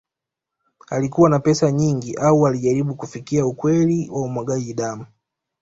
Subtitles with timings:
[0.89, 5.05] Alikuwa na pesa nyingi au alijaribu kufikia ukweli wa umwagaji damu